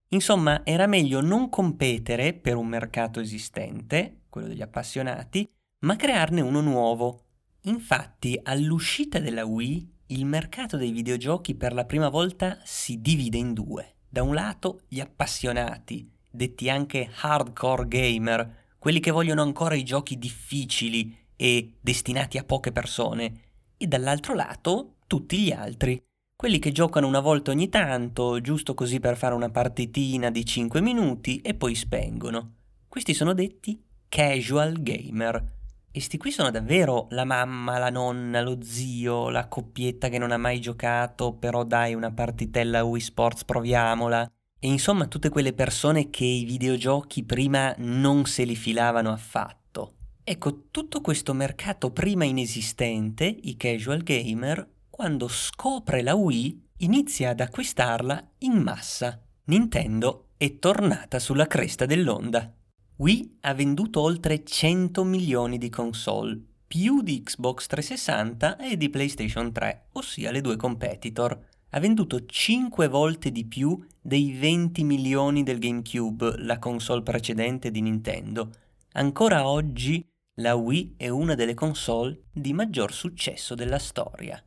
Insomma, 0.08 0.64
era 0.64 0.86
meglio 0.86 1.20
non 1.20 1.48
competere 1.48 2.34
per 2.34 2.56
un 2.56 2.66
mercato 2.66 3.20
esistente, 3.20 4.22
quello 4.28 4.48
degli 4.48 4.62
appassionati, 4.62 5.48
ma 5.80 5.96
crearne 5.96 6.40
uno 6.40 6.60
nuovo. 6.60 7.24
Infatti, 7.62 8.38
all'uscita 8.42 9.20
della 9.20 9.44
Wii, 9.46 9.98
il 10.06 10.26
mercato 10.26 10.76
dei 10.76 10.90
videogiochi 10.90 11.54
per 11.54 11.72
la 11.72 11.84
prima 11.84 12.08
volta 12.08 12.58
si 12.64 13.00
divide 13.00 13.38
in 13.38 13.52
due. 13.52 13.94
Da 14.12 14.24
un 14.24 14.34
lato 14.34 14.80
gli 14.88 14.98
appassionati, 14.98 16.10
detti 16.28 16.68
anche 16.68 17.08
hardcore 17.20 17.86
gamer, 17.86 18.64
quelli 18.76 18.98
che 18.98 19.12
vogliono 19.12 19.42
ancora 19.42 19.76
i 19.76 19.84
giochi 19.84 20.18
difficili 20.18 21.16
e 21.36 21.74
destinati 21.80 22.36
a 22.36 22.42
poche 22.42 22.72
persone, 22.72 23.42
e 23.76 23.86
dall'altro 23.86 24.34
lato 24.34 24.96
tutti 25.06 25.38
gli 25.38 25.52
altri, 25.52 26.02
quelli 26.34 26.58
che 26.58 26.72
giocano 26.72 27.06
una 27.06 27.20
volta 27.20 27.52
ogni 27.52 27.68
tanto, 27.68 28.40
giusto 28.40 28.74
così 28.74 28.98
per 28.98 29.16
fare 29.16 29.34
una 29.34 29.50
partitina 29.50 30.28
di 30.28 30.44
5 30.44 30.80
minuti 30.80 31.40
e 31.40 31.54
poi 31.54 31.76
spengono. 31.76 32.54
Questi 32.88 33.14
sono 33.14 33.32
detti 33.32 33.80
casual 34.08 34.82
gamer. 34.82 35.59
E 35.92 36.00
sti 36.00 36.18
qui 36.18 36.30
sono 36.30 36.52
davvero 36.52 37.08
la 37.10 37.24
mamma, 37.24 37.78
la 37.78 37.90
nonna, 37.90 38.40
lo 38.42 38.58
zio, 38.62 39.28
la 39.28 39.48
coppietta 39.48 40.08
che 40.08 40.18
non 40.18 40.30
ha 40.30 40.36
mai 40.36 40.60
giocato, 40.60 41.32
però 41.32 41.64
dai 41.64 41.94
una 41.94 42.12
partitella 42.12 42.84
Wii 42.84 43.00
Sports 43.00 43.44
proviamola. 43.44 44.30
E 44.60 44.68
insomma 44.68 45.06
tutte 45.06 45.30
quelle 45.30 45.52
persone 45.52 46.08
che 46.08 46.24
i 46.24 46.44
videogiochi 46.44 47.24
prima 47.24 47.74
non 47.78 48.24
se 48.26 48.44
li 48.44 48.54
filavano 48.54 49.10
affatto. 49.10 49.94
Ecco, 50.22 50.68
tutto 50.70 51.00
questo 51.00 51.34
mercato 51.34 51.90
prima 51.90 52.24
inesistente, 52.24 53.24
i 53.24 53.56
casual 53.56 54.04
gamer, 54.04 54.64
quando 54.88 55.26
scopre 55.26 56.02
la 56.02 56.14
Wii 56.14 56.68
inizia 56.78 57.30
ad 57.30 57.40
acquistarla 57.40 58.34
in 58.38 58.52
massa. 58.52 59.20
Nintendo 59.46 60.28
è 60.36 60.58
tornata 60.60 61.18
sulla 61.18 61.48
cresta 61.48 61.84
dell'onda. 61.84 62.54
Wii 63.00 63.38
ha 63.40 63.54
venduto 63.54 64.02
oltre 64.02 64.44
100 64.44 65.04
milioni 65.04 65.56
di 65.56 65.70
console, 65.70 66.38
più 66.66 67.00
di 67.00 67.22
Xbox 67.22 67.66
360 67.66 68.58
e 68.58 68.76
di 68.76 68.90
PlayStation 68.90 69.50
3, 69.52 69.86
ossia 69.92 70.30
le 70.30 70.42
due 70.42 70.56
competitor. 70.56 71.46
Ha 71.70 71.80
venduto 71.80 72.26
5 72.26 72.88
volte 72.88 73.32
di 73.32 73.46
più 73.46 73.82
dei 74.02 74.32
20 74.32 74.84
milioni 74.84 75.42
del 75.42 75.58
GameCube, 75.58 76.42
la 76.42 76.58
console 76.58 77.02
precedente 77.02 77.70
di 77.70 77.80
Nintendo. 77.80 78.50
Ancora 78.92 79.48
oggi 79.48 80.06
la 80.34 80.54
Wii 80.54 80.96
è 80.98 81.08
una 81.08 81.34
delle 81.34 81.54
console 81.54 82.24
di 82.30 82.52
maggior 82.52 82.92
successo 82.92 83.54
della 83.54 83.78
storia. 83.78 84.44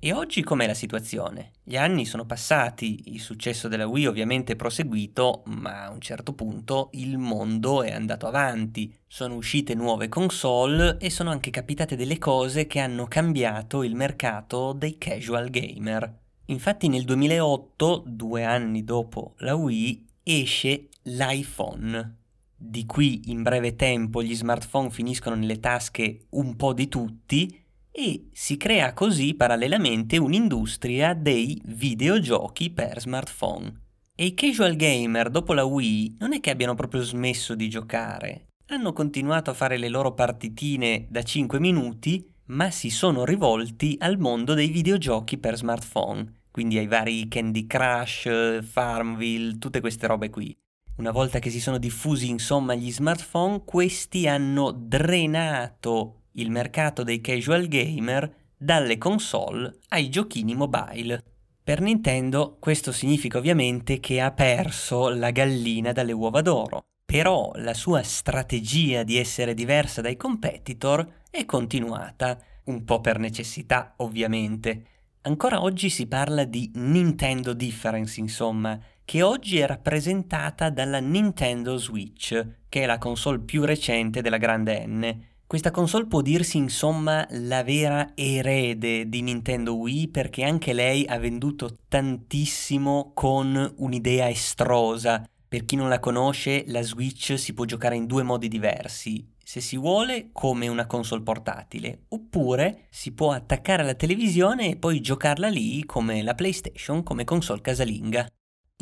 E 0.00 0.12
oggi 0.12 0.44
com'è 0.44 0.64
la 0.64 0.74
situazione? 0.74 1.50
Gli 1.64 1.76
anni 1.76 2.06
sono 2.06 2.24
passati, 2.24 3.00
il 3.06 3.18
successo 3.18 3.66
della 3.66 3.88
Wii 3.88 4.06
ovviamente 4.06 4.52
è 4.52 4.56
proseguito, 4.56 5.42
ma 5.46 5.86
a 5.86 5.90
un 5.90 6.00
certo 6.00 6.34
punto 6.34 6.90
il 6.92 7.18
mondo 7.18 7.82
è 7.82 7.90
andato 7.90 8.28
avanti, 8.28 8.94
sono 9.08 9.34
uscite 9.34 9.74
nuove 9.74 10.08
console 10.08 10.98
e 11.00 11.10
sono 11.10 11.30
anche 11.30 11.50
capitate 11.50 11.96
delle 11.96 12.16
cose 12.18 12.68
che 12.68 12.78
hanno 12.78 13.06
cambiato 13.06 13.82
il 13.82 13.96
mercato 13.96 14.72
dei 14.72 14.98
casual 14.98 15.50
gamer. 15.50 16.16
Infatti 16.44 16.86
nel 16.86 17.02
2008, 17.02 18.04
due 18.06 18.44
anni 18.44 18.84
dopo 18.84 19.34
la 19.38 19.56
Wii, 19.56 20.06
esce 20.22 20.90
l'iPhone. 21.02 22.18
Di 22.54 22.86
qui 22.86 23.32
in 23.32 23.42
breve 23.42 23.74
tempo 23.74 24.22
gli 24.22 24.36
smartphone 24.36 24.90
finiscono 24.90 25.34
nelle 25.34 25.58
tasche 25.58 26.26
un 26.30 26.54
po' 26.54 26.72
di 26.72 26.86
tutti 26.86 27.66
e 27.98 28.28
si 28.32 28.56
crea 28.56 28.94
così 28.94 29.34
parallelamente 29.34 30.18
un'industria 30.18 31.14
dei 31.14 31.60
videogiochi 31.64 32.70
per 32.70 33.00
smartphone. 33.00 33.86
E 34.14 34.26
i 34.26 34.34
casual 34.34 34.76
gamer 34.76 35.30
dopo 35.30 35.52
la 35.52 35.64
Wii 35.64 36.18
non 36.20 36.32
è 36.32 36.38
che 36.38 36.50
abbiano 36.50 36.76
proprio 36.76 37.02
smesso 37.02 37.56
di 37.56 37.68
giocare, 37.68 38.50
hanno 38.66 38.92
continuato 38.92 39.50
a 39.50 39.54
fare 39.54 39.78
le 39.78 39.88
loro 39.88 40.14
partitine 40.14 41.06
da 41.10 41.24
5 41.24 41.58
minuti, 41.58 42.24
ma 42.46 42.70
si 42.70 42.88
sono 42.88 43.24
rivolti 43.24 43.96
al 43.98 44.16
mondo 44.18 44.54
dei 44.54 44.68
videogiochi 44.68 45.36
per 45.36 45.56
smartphone, 45.56 46.42
quindi 46.52 46.78
ai 46.78 46.86
vari 46.86 47.26
Candy 47.26 47.66
Crush, 47.66 48.62
Farmville, 48.62 49.58
tutte 49.58 49.80
queste 49.80 50.06
robe 50.06 50.30
qui. 50.30 50.56
Una 50.98 51.10
volta 51.10 51.40
che 51.40 51.50
si 51.50 51.60
sono 51.60 51.78
diffusi 51.78 52.28
insomma 52.28 52.76
gli 52.76 52.92
smartphone, 52.92 53.62
questi 53.64 54.28
hanno 54.28 54.70
drenato 54.70 56.18
il 56.40 56.50
mercato 56.50 57.02
dei 57.02 57.20
casual 57.20 57.68
gamer 57.68 58.32
dalle 58.56 58.98
console 58.98 59.78
ai 59.88 60.08
giochini 60.08 60.54
mobile. 60.54 61.22
Per 61.62 61.80
Nintendo 61.80 62.56
questo 62.58 62.92
significa 62.92 63.38
ovviamente 63.38 64.00
che 64.00 64.20
ha 64.20 64.32
perso 64.32 65.10
la 65.10 65.30
gallina 65.30 65.92
dalle 65.92 66.12
uova 66.12 66.40
d'oro, 66.40 66.80
però 67.04 67.52
la 67.56 67.74
sua 67.74 68.02
strategia 68.02 69.02
di 69.02 69.16
essere 69.16 69.54
diversa 69.54 70.00
dai 70.00 70.16
competitor 70.16 71.24
è 71.30 71.44
continuata, 71.44 72.38
un 72.64 72.84
po' 72.84 73.00
per 73.00 73.18
necessità 73.18 73.94
ovviamente. 73.98 74.84
Ancora 75.22 75.62
oggi 75.62 75.90
si 75.90 76.06
parla 76.06 76.44
di 76.44 76.70
Nintendo 76.74 77.52
Difference, 77.52 78.18
insomma, 78.18 78.80
che 79.04 79.22
oggi 79.22 79.58
è 79.58 79.66
rappresentata 79.66 80.70
dalla 80.70 81.00
Nintendo 81.00 81.76
Switch, 81.76 82.46
che 82.68 82.82
è 82.82 82.86
la 82.86 82.98
console 82.98 83.40
più 83.40 83.64
recente 83.64 84.22
della 84.22 84.36
grande 84.36 84.86
N, 84.86 85.26
questa 85.48 85.70
console 85.70 86.04
può 86.04 86.20
dirsi 86.20 86.58
insomma 86.58 87.26
la 87.30 87.64
vera 87.64 88.12
erede 88.14 89.08
di 89.08 89.22
Nintendo 89.22 89.76
Wii 89.76 90.08
perché 90.08 90.44
anche 90.44 90.74
lei 90.74 91.06
ha 91.06 91.18
venduto 91.18 91.74
tantissimo 91.88 93.12
con 93.14 93.74
un'idea 93.78 94.28
estrosa. 94.28 95.26
Per 95.48 95.64
chi 95.64 95.74
non 95.74 95.88
la 95.88 96.00
conosce, 96.00 96.64
la 96.66 96.82
Switch 96.82 97.38
si 97.38 97.54
può 97.54 97.64
giocare 97.64 97.96
in 97.96 98.04
due 98.04 98.24
modi 98.24 98.48
diversi. 98.48 99.26
Se 99.42 99.62
si 99.62 99.78
vuole, 99.78 100.28
come 100.32 100.68
una 100.68 100.86
console 100.86 101.22
portatile, 101.22 102.02
oppure 102.08 102.84
si 102.90 103.12
può 103.12 103.32
attaccare 103.32 103.80
alla 103.80 103.94
televisione 103.94 104.68
e 104.68 104.76
poi 104.76 105.00
giocarla 105.00 105.48
lì 105.48 105.82
come 105.86 106.22
la 106.22 106.34
PlayStation, 106.34 107.02
come 107.02 107.24
console 107.24 107.62
casalinga. 107.62 108.28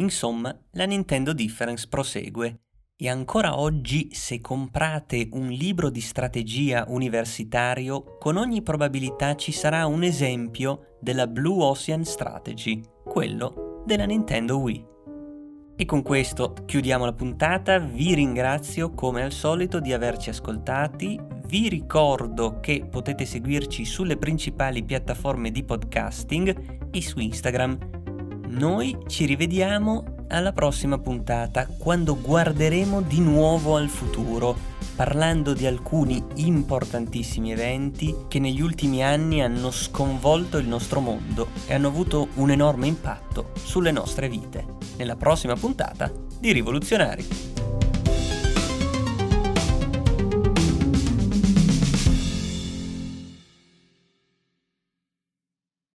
Insomma, 0.00 0.52
la 0.72 0.84
Nintendo 0.84 1.32
Difference 1.32 1.86
prosegue. 1.86 2.62
E 2.98 3.10
ancora 3.10 3.58
oggi, 3.58 4.08
se 4.12 4.40
comprate 4.40 5.28
un 5.32 5.48
libro 5.48 5.90
di 5.90 6.00
strategia 6.00 6.86
universitario, 6.88 8.16
con 8.18 8.38
ogni 8.38 8.62
probabilità 8.62 9.36
ci 9.36 9.52
sarà 9.52 9.84
un 9.84 10.02
esempio 10.02 10.96
della 10.98 11.26
Blue 11.26 11.62
Ocean 11.62 12.06
Strategy, 12.06 12.80
quello 13.04 13.82
della 13.84 14.06
Nintendo 14.06 14.60
Wii. 14.60 14.86
E 15.76 15.84
con 15.84 16.00
questo 16.00 16.54
chiudiamo 16.64 17.04
la 17.04 17.12
puntata, 17.12 17.78
vi 17.78 18.14
ringrazio 18.14 18.94
come 18.94 19.22
al 19.22 19.32
solito 19.32 19.78
di 19.78 19.92
averci 19.92 20.30
ascoltati, 20.30 21.20
vi 21.48 21.68
ricordo 21.68 22.60
che 22.60 22.86
potete 22.90 23.26
seguirci 23.26 23.84
sulle 23.84 24.16
principali 24.16 24.82
piattaforme 24.82 25.50
di 25.50 25.62
podcasting 25.64 26.88
e 26.90 27.02
su 27.02 27.18
Instagram. 27.18 27.78
Noi 28.48 28.96
ci 29.06 29.26
rivediamo 29.26 30.15
alla 30.28 30.52
prossima 30.52 30.98
puntata 30.98 31.66
quando 31.66 32.18
guarderemo 32.20 33.00
di 33.02 33.20
nuovo 33.20 33.76
al 33.76 33.88
futuro, 33.88 34.56
parlando 34.94 35.52
di 35.52 35.66
alcuni 35.66 36.22
importantissimi 36.36 37.52
eventi 37.52 38.14
che 38.28 38.38
negli 38.38 38.60
ultimi 38.60 39.04
anni 39.04 39.42
hanno 39.42 39.70
sconvolto 39.70 40.58
il 40.58 40.66
nostro 40.66 41.00
mondo 41.00 41.48
e 41.66 41.74
hanno 41.74 41.88
avuto 41.88 42.28
un 42.34 42.50
enorme 42.50 42.86
impatto 42.86 43.52
sulle 43.54 43.90
nostre 43.90 44.28
vite. 44.28 44.64
Nella 44.96 45.16
prossima 45.16 45.54
puntata 45.54 46.10
di 46.38 46.52
Rivoluzionari. 46.52 47.75